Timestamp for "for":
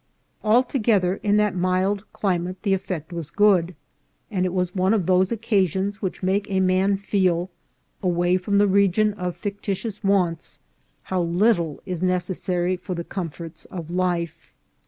12.75-12.95